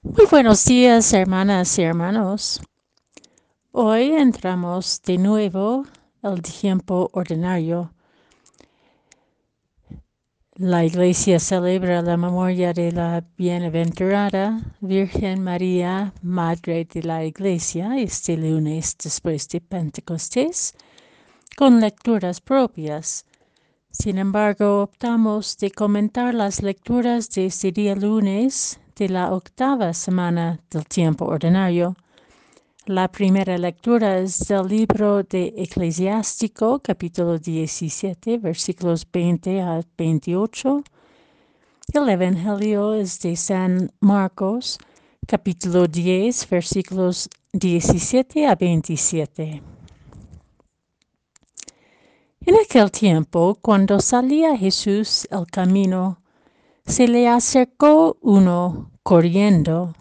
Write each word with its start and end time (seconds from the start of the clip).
Muy 0.00 0.26
buenos 0.30 0.64
días, 0.64 1.12
hermanas 1.12 1.76
y 1.76 1.82
hermanos. 1.82 2.60
Hoy 3.72 4.12
entramos 4.12 5.02
de 5.02 5.18
nuevo 5.18 5.86
al 6.22 6.40
tiempo 6.40 7.10
ordinario. 7.12 7.92
La 10.54 10.84
iglesia 10.84 11.40
celebra 11.40 12.00
la 12.02 12.16
memoria 12.16 12.72
de 12.72 12.92
la 12.92 13.24
bienaventurada 13.36 14.60
Virgen 14.80 15.42
María, 15.42 16.14
Madre 16.22 16.84
de 16.84 17.02
la 17.02 17.24
Iglesia, 17.24 17.98
este 17.98 18.36
lunes 18.36 18.96
después 19.02 19.48
de 19.48 19.60
Pentecostés, 19.60 20.74
con 21.56 21.80
lecturas 21.80 22.40
propias. 22.40 23.26
Sin 23.90 24.18
embargo, 24.18 24.82
optamos 24.82 25.58
de 25.58 25.72
comentar 25.72 26.34
las 26.34 26.62
lecturas 26.62 27.28
de 27.30 27.46
este 27.46 27.72
día 27.72 27.96
lunes 27.96 28.78
de 28.98 29.08
la 29.08 29.32
octava 29.32 29.92
semana 29.92 30.58
del 30.70 30.84
tiempo 30.84 31.24
ordinario. 31.26 31.94
La 32.86 33.06
primera 33.06 33.56
lectura 33.56 34.18
es 34.18 34.48
del 34.48 34.66
libro 34.66 35.22
de 35.22 35.54
Eclesiástico, 35.56 36.80
capítulo 36.80 37.38
17, 37.38 38.38
versículos 38.38 39.06
20 39.10 39.60
a 39.62 39.80
28. 39.96 40.82
El 41.94 42.08
Evangelio 42.08 42.94
es 42.94 43.20
de 43.20 43.36
San 43.36 43.92
Marcos, 44.00 44.78
capítulo 45.28 45.86
10, 45.86 46.48
versículos 46.48 47.28
17 47.52 48.48
a 48.48 48.56
27. 48.56 49.62
En 52.46 52.54
aquel 52.56 52.90
tiempo, 52.90 53.56
cuando 53.62 54.00
salía 54.00 54.56
Jesús 54.56 55.28
al 55.30 55.46
camino, 55.46 56.18
se 56.88 57.06
le 57.06 57.28
acercó 57.28 58.16
uno 58.22 58.90
corriendo, 59.02 59.94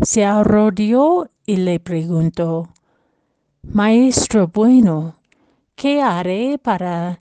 se 0.00 0.24
arrodilló 0.24 1.30
y 1.44 1.56
le 1.56 1.78
preguntó, 1.80 2.72
Maestro 3.62 4.48
bueno, 4.48 5.20
¿qué 5.74 6.00
haré 6.00 6.58
para 6.58 7.18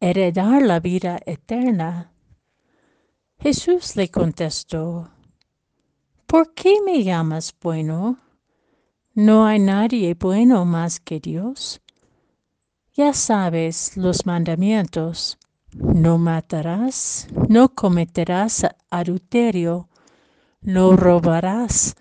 heredar 0.00 0.62
la 0.62 0.80
vida 0.80 1.20
eterna? 1.26 2.12
Jesús 3.38 3.94
le 3.94 4.10
contestó, 4.10 5.10
¿por 6.26 6.54
qué 6.54 6.78
me 6.84 7.04
llamas 7.04 7.54
bueno? 7.60 8.18
No 9.12 9.44
hay 9.44 9.58
nadie 9.58 10.14
bueno 10.14 10.64
más 10.64 10.98
que 10.98 11.20
Dios. 11.20 11.82
Ya 12.94 13.12
sabes 13.12 13.98
los 13.98 14.24
mandamientos 14.24 15.38
no 15.78 16.18
matarás, 16.18 17.28
no 17.48 17.68
cometerás 17.74 18.66
adulterio, 18.90 19.88
no 20.62 20.96
robarás, 20.96 21.94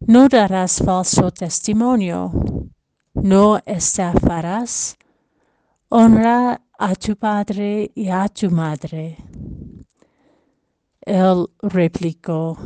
no 0.00 0.28
darás 0.28 0.78
falso 0.78 1.30
testimonio, 1.30 2.32
no 3.14 3.58
estafarás, 3.66 4.96
honra 5.88 6.60
a 6.78 6.94
tu 6.94 7.16
padre 7.16 7.90
y 7.94 8.08
a 8.08 8.28
tu 8.28 8.50
madre. 8.50 9.16
Él 11.00 11.48
replicó, 11.62 12.56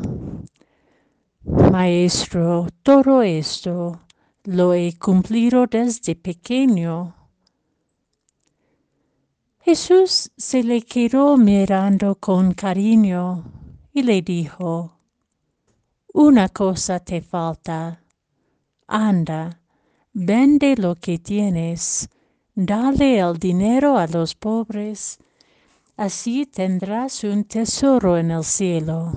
Maestro, 1.44 2.66
todo 2.82 3.22
esto 3.22 4.00
lo 4.44 4.74
he 4.74 4.98
cumplido 4.98 5.66
desde 5.66 6.14
pequeño. 6.14 7.21
Jesús 9.64 10.32
se 10.36 10.64
le 10.64 10.82
quedó 10.82 11.36
mirando 11.36 12.16
con 12.16 12.52
cariño 12.52 13.44
y 13.92 14.02
le 14.02 14.20
dijo, 14.20 14.98
Una 16.12 16.48
cosa 16.48 16.98
te 16.98 17.20
falta. 17.20 18.02
Anda, 18.88 19.60
vende 20.12 20.74
lo 20.76 20.96
que 20.96 21.18
tienes, 21.18 22.08
dale 22.56 23.20
el 23.20 23.38
dinero 23.38 23.98
a 23.98 24.08
los 24.08 24.34
pobres, 24.34 25.20
así 25.96 26.44
tendrás 26.44 27.22
un 27.22 27.44
tesoro 27.44 28.18
en 28.18 28.32
el 28.32 28.42
cielo. 28.42 29.12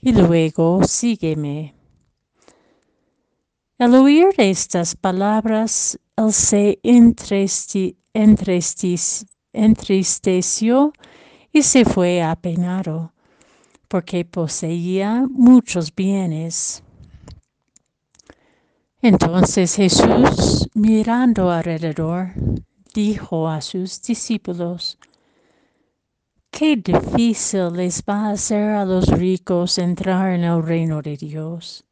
Y 0.00 0.12
luego 0.12 0.82
sígueme. 0.84 1.74
Al 3.78 3.94
oír 3.96 4.28
estas 4.38 4.96
palabras, 4.96 5.98
él 6.20 6.32
se 6.34 6.78
entristeció 9.52 10.92
y 11.52 11.62
se 11.62 11.84
fue 11.86 12.22
apenado, 12.22 13.12
porque 13.88 14.24
poseía 14.26 15.26
muchos 15.30 15.94
bienes. 15.94 16.82
Entonces 19.00 19.74
Jesús, 19.76 20.68
mirando 20.74 21.50
alrededor, 21.50 22.32
dijo 22.92 23.48
a 23.48 23.62
sus 23.62 24.02
discípulos, 24.02 24.98
Qué 26.50 26.76
difícil 26.76 27.72
les 27.72 28.02
va 28.02 28.30
a 28.30 28.36
ser 28.36 28.70
a 28.70 28.84
los 28.84 29.06
ricos 29.06 29.78
entrar 29.78 30.32
en 30.32 30.44
el 30.44 30.62
reino 30.62 31.00
de 31.00 31.16
Dios. 31.16 31.86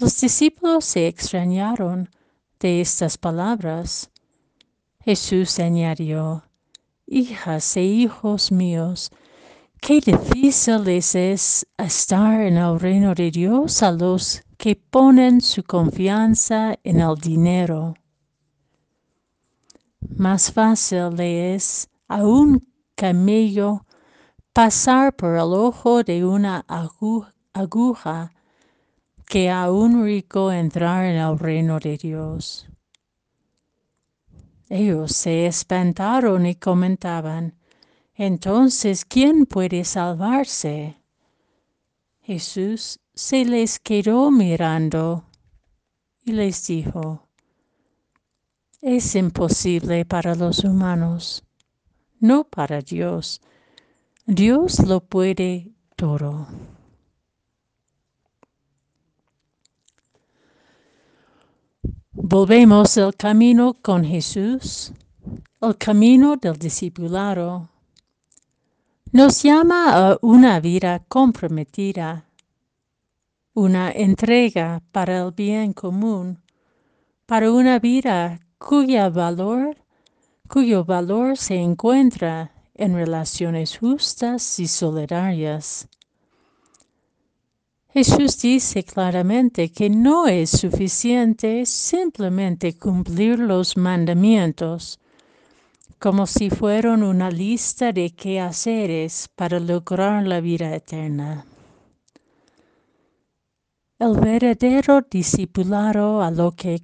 Los 0.00 0.20
discípulos 0.20 0.84
se 0.84 1.08
extrañaron 1.08 2.08
de 2.60 2.80
estas 2.80 3.18
palabras, 3.18 4.12
Jesús 5.00 5.58
añadió, 5.58 6.44
Hijas 7.04 7.76
e 7.76 7.82
hijos 7.82 8.52
míos, 8.52 9.10
qué 9.80 10.00
difícil 10.00 10.84
les 10.84 11.16
es 11.16 11.66
estar 11.76 12.40
en 12.40 12.58
el 12.58 12.78
reino 12.78 13.12
de 13.12 13.32
Dios 13.32 13.82
a 13.82 13.90
los 13.90 14.44
que 14.56 14.76
ponen 14.76 15.40
su 15.40 15.64
confianza 15.64 16.78
en 16.84 17.00
el 17.00 17.16
dinero. 17.16 17.94
Más 20.16 20.52
fácil 20.52 21.16
le 21.16 21.56
es 21.56 21.88
a 22.06 22.24
un 22.24 22.64
camello 22.94 23.84
pasar 24.52 25.16
por 25.16 25.34
el 25.34 25.52
ojo 25.52 26.04
de 26.04 26.24
una 26.24 26.64
aguja 26.68 28.32
que 29.28 29.50
a 29.50 29.70
un 29.70 30.04
rico 30.04 30.50
entrar 30.50 31.04
en 31.04 31.16
el 31.16 31.38
reino 31.38 31.78
de 31.78 31.98
Dios. 31.98 32.66
Ellos 34.70 35.12
se 35.12 35.46
espantaron 35.46 36.46
y 36.46 36.54
comentaban, 36.54 37.54
entonces, 38.14 39.04
¿quién 39.04 39.46
puede 39.46 39.84
salvarse? 39.84 40.96
Jesús 42.22 42.98
se 43.14 43.44
les 43.44 43.78
quedó 43.78 44.30
mirando 44.30 45.24
y 46.24 46.32
les 46.32 46.66
dijo, 46.66 47.28
es 48.80 49.14
imposible 49.14 50.04
para 50.04 50.34
los 50.34 50.64
humanos, 50.64 51.44
no 52.18 52.44
para 52.44 52.80
Dios. 52.80 53.40
Dios 54.26 54.80
lo 54.80 55.00
puede 55.00 55.72
todo. 55.96 56.46
Volvemos 62.30 62.94
el 62.98 63.16
camino 63.16 63.72
con 63.80 64.04
Jesús, 64.04 64.92
el 65.62 65.78
camino 65.78 66.36
del 66.36 66.58
discipulado. 66.58 67.70
Nos 69.12 69.42
llama 69.42 70.10
a 70.10 70.18
una 70.20 70.60
vida 70.60 71.02
comprometida, 71.08 72.26
una 73.54 73.90
entrega 73.92 74.82
para 74.92 75.20
el 75.20 75.32
bien 75.32 75.72
común, 75.72 76.38
para 77.24 77.50
una 77.50 77.78
vida 77.78 78.38
valor, 79.10 79.78
cuyo 80.48 80.84
valor 80.84 81.38
se 81.38 81.54
encuentra 81.54 82.52
en 82.74 82.94
relaciones 82.94 83.78
justas 83.78 84.60
y 84.60 84.68
solidarias. 84.68 85.88
Jesús 87.90 88.38
dice 88.42 88.84
claramente 88.84 89.72
que 89.72 89.88
no 89.88 90.26
es 90.26 90.50
suficiente 90.50 91.64
simplemente 91.64 92.76
cumplir 92.76 93.38
los 93.38 93.78
mandamientos, 93.78 95.00
como 95.98 96.26
si 96.26 96.50
fueran 96.50 97.02
una 97.02 97.30
lista 97.30 97.90
de 97.90 98.10
quehaceres 98.10 99.30
para 99.34 99.58
lograr 99.58 100.26
la 100.26 100.42
vida 100.42 100.74
eterna. 100.74 101.46
El 103.98 104.20
verdadero 104.20 105.00
discipulado 105.10 106.20
a 106.20 106.30
lo, 106.30 106.52
que, 106.52 106.82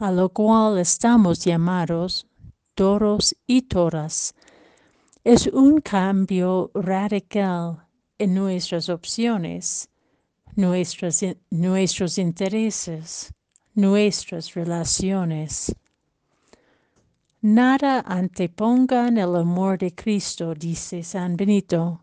a 0.00 0.10
lo 0.10 0.30
cual 0.30 0.78
estamos 0.78 1.44
llamados, 1.44 2.26
todos 2.74 3.36
y 3.46 3.62
todas, 3.62 4.34
es 5.22 5.48
un 5.48 5.82
cambio 5.82 6.70
radical 6.72 7.86
en 8.16 8.34
nuestras 8.34 8.88
opciones 8.88 9.90
nuestros, 10.56 12.18
intereses, 12.18 13.32
nuestras 13.74 14.54
relaciones. 14.54 15.74
Nada 17.42 18.00
antepongan 18.00 19.18
el 19.18 19.36
amor 19.36 19.78
de 19.78 19.94
Cristo, 19.94 20.54
dice 20.54 21.04
San 21.04 21.36
Benito, 21.36 22.00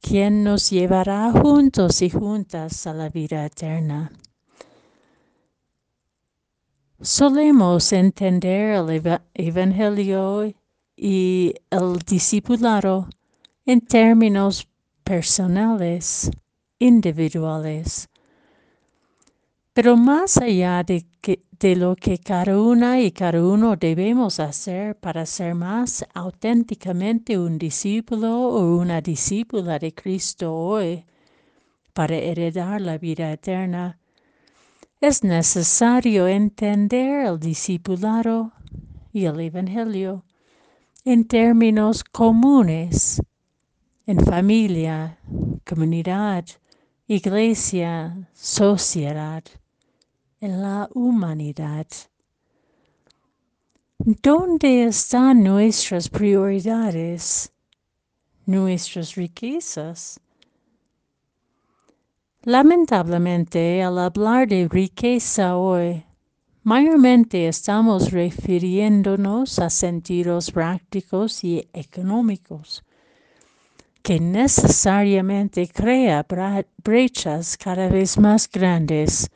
quien 0.00 0.44
nos 0.44 0.70
llevará 0.70 1.32
juntos 1.32 2.02
y 2.02 2.10
juntas 2.10 2.86
a 2.86 2.92
la 2.92 3.08
vida 3.08 3.46
eterna. 3.46 4.12
Solemos 7.00 7.92
entender 7.92 8.74
el 8.74 9.20
Evangelio 9.34 10.52
y 10.96 11.54
el 11.70 11.98
discipulado 12.00 13.08
en 13.64 13.80
términos 13.80 14.66
personales, 15.04 16.28
individuales. 16.78 18.08
Pero 19.72 19.96
más 19.96 20.36
allá 20.38 20.82
de, 20.82 21.06
de, 21.58 21.76
lo 21.76 21.94
que 21.94 22.18
cada 22.18 22.60
una 22.60 23.00
y 23.00 23.12
cada 23.12 23.42
uno 23.44 23.76
debemos 23.76 24.40
hacer 24.40 24.96
para 24.96 25.24
ser 25.24 25.54
más 25.54 26.04
auténticamente 26.14 27.38
un 27.38 27.58
discípulo 27.58 28.40
o 28.40 28.76
una 28.76 29.00
discípula 29.00 29.78
de 29.78 29.94
Cristo 29.94 30.54
hoy, 30.54 31.04
para 31.92 32.16
heredar 32.16 32.80
la 32.80 32.98
vida 32.98 33.32
eterna, 33.32 33.98
es 35.00 35.22
necesario 35.22 36.26
entender 36.26 37.26
el 37.26 37.38
discipulado 37.38 38.52
y 39.12 39.26
el 39.26 39.38
Evangelio 39.40 40.24
en 41.04 41.24
términos 41.24 42.02
comunes, 42.04 43.22
en 44.06 44.18
familia, 44.20 45.18
comunidad, 45.64 46.44
iglesia, 47.10 48.28
sociedad, 48.34 49.42
en 50.42 50.60
la 50.60 50.90
humanidad. 50.92 51.86
¿Dónde 53.96 54.84
están 54.84 55.42
nuestras 55.42 56.10
prioridades, 56.10 57.50
nuestras 58.44 59.14
riquezas? 59.14 60.20
Lamentablemente, 62.42 63.82
al 63.82 63.98
hablar 63.98 64.46
de 64.46 64.68
riqueza 64.68 65.56
hoy, 65.56 66.04
mayormente 66.62 67.48
estamos 67.48 68.12
refiriéndonos 68.12 69.58
a 69.58 69.70
sentidos 69.70 70.50
prácticos 70.50 71.42
y 71.42 71.66
económicos, 71.72 72.84
que 74.08 74.20
necesariamente 74.20 75.68
crea 75.68 76.24
brechas 76.82 77.58
cada 77.58 77.90
vez 77.90 78.16
más 78.16 78.48
grandes 78.50 79.30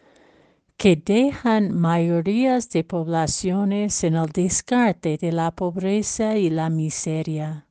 que 0.78 0.96
dejan 0.96 1.74
mayorías 1.78 2.70
de 2.70 2.82
poblaciones 2.82 4.02
en 4.02 4.14
el 4.16 4.30
descarte 4.30 5.18
de 5.18 5.30
la 5.30 5.50
pobreza 5.50 6.38
y 6.38 6.48
la 6.48 6.70
miseria. 6.70 7.66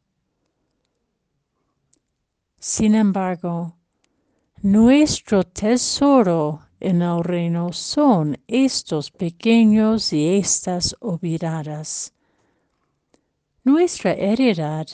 Sin 2.59 2.93
embargo, 2.93 3.77
nuestro 4.61 5.43
tesoro 5.43 6.59
en 6.79 7.01
el 7.01 7.23
reino 7.23 7.73
son 7.73 8.37
estos 8.47 9.09
pequeños 9.09 10.13
y 10.13 10.35
estas 10.35 10.95
olvidadas. 10.99 12.13
Nuestra 13.63 14.13
heredad, 14.13 14.85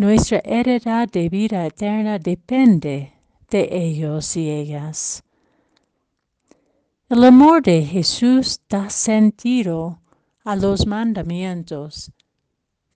nuestra 0.00 0.40
heredad 0.46 1.10
de 1.10 1.28
vida 1.28 1.66
eterna 1.66 2.18
depende 2.18 3.12
de 3.50 3.68
ellos 3.70 4.34
y 4.34 4.48
ellas. 4.48 5.22
El 7.10 7.22
amor 7.22 7.60
de 7.62 7.84
Jesús 7.84 8.62
da 8.66 8.88
sentido 8.88 10.00
a 10.42 10.56
los 10.56 10.86
mandamientos, 10.86 12.10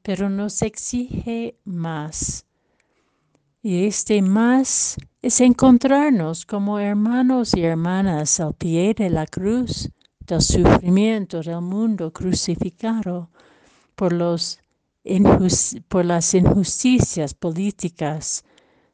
pero 0.02 0.30
nos 0.30 0.62
exige 0.62 1.58
más. 1.66 2.46
Y 3.60 3.84
este 3.84 4.22
más 4.22 4.96
es 5.20 5.42
encontrarnos 5.42 6.46
como 6.46 6.78
hermanos 6.78 7.54
y 7.54 7.64
hermanas 7.64 8.40
al 8.40 8.54
pie 8.54 8.94
de 8.94 9.10
la 9.10 9.26
cruz 9.26 9.90
del 10.20 10.40
sufrimiento 10.40 11.42
del 11.42 11.60
mundo 11.60 12.14
crucificado 12.14 13.28
por, 13.94 14.14
los 14.14 14.63
por 15.88 16.04
las 16.04 16.34
injusticias 16.34 17.34
políticas, 17.34 18.44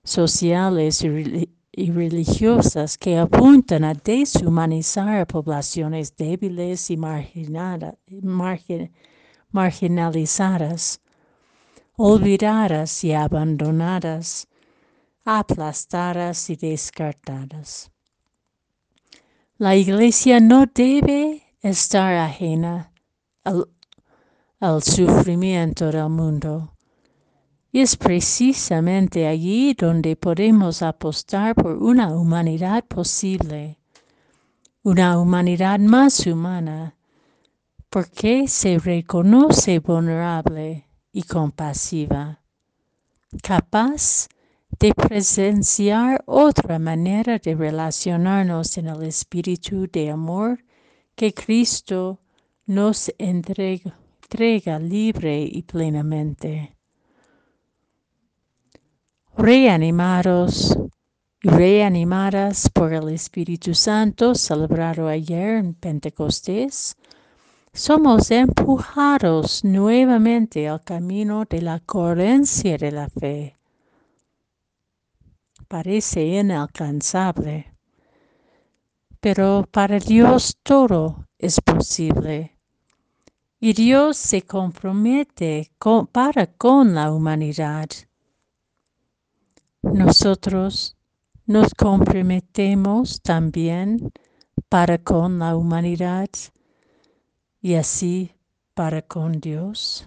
sociales 0.03 1.03
y, 1.03 1.49
religiosas 1.93 2.99
que 2.99 3.17
apuntan 3.17 3.85
a 3.85 3.95
deshumanizar 3.95 5.21
a 5.21 5.27
poblaciones 5.27 6.17
débiles 6.17 6.91
y 6.91 6.99
marginalizadas, 9.53 11.01
olvidadas 11.97 13.05
y 13.05 13.13
abandonadas 13.13 14.49
aplastadas 15.25 16.51
y 16.51 16.57
descartadas. 16.57 17.91
La 19.59 19.77
iglesia 19.77 20.41
no 20.41 20.67
debe 20.67 21.43
estar 21.61 22.15
ajena 22.15 22.93
sufrimiento 24.83 25.91
del 25.91 26.09
mundo. 26.11 26.75
Y 27.73 27.81
es 27.81 27.97
precisamente 27.97 29.27
allí 29.27 29.75
donde 29.75 30.17
podemos 30.17 30.83
apostar 30.83 31.55
por 31.55 31.77
una 31.77 32.09
humanidad 32.09 32.85
posible, 32.85 33.79
una 34.83 35.19
humanidad 35.19 35.79
más 35.79 36.27
humana, 36.27 36.97
porque 37.89 38.49
se 38.49 38.79
reconoce 38.79 39.79
vulnerable 39.79 40.87
y 41.13 41.23
compasiva, 41.23 42.41
capaz 43.43 44.29
de 44.79 44.93
presenciar 44.95 46.23
otra 46.27 46.79
manera 46.79 47.39
de 47.39 47.55
relacionarnos 47.55 48.79
en 48.79 48.89
el 48.89 49.03
espíritu 49.05 49.89
de 49.93 50.11
amor 50.11 50.65
que 51.15 51.33
Cristo 51.35 52.21
nos 52.67 53.13
entrega, 53.19 54.00
libre 54.81 55.43
y 55.43 55.63
plenamente. 55.63 56.77
Reanimados 59.37 60.77
y 61.43 61.49
reanimadas 61.49 62.69
por 62.69 62.93
el 62.93 63.09
Espíritu 63.09 63.75
Santo 63.75 64.35
celebrado 64.35 65.09
ayer 65.09 65.57
en 65.57 65.75
Pentecostés, 65.75 66.97
somos 67.73 68.31
empujados 68.31 69.65
nuevamente 69.65 70.69
al 70.69 70.83
camino 70.83 71.45
de 71.49 71.63
la 71.63 71.81
coherencia 71.81 72.77
de 72.77 72.91
la 72.93 73.09
fe 73.09 73.57
parece 75.71 76.25
inalcanzable, 76.25 77.73
pero 79.21 79.65
para 79.71 80.01
Dios 80.01 80.57
todo 80.65 81.29
es 81.39 81.61
posible. 81.61 82.60
Y 83.63 83.75
Dios 83.75 84.17
se 84.17 84.41
compromete 84.41 85.71
para 86.11 86.47
con 86.47 86.95
la 86.95 87.13
humanidad. 87.13 87.91
Nosotros 89.83 90.97
nos 91.45 91.75
comprometemos 91.75 93.21
también 93.21 94.13
para 94.71 94.97
con 94.97 95.39
la 95.39 95.57
humanidad 95.57 96.31
y 97.61 97.75
así 97.75 98.33
para 98.73 99.03
con 99.03 99.41
Dios. 99.41 100.07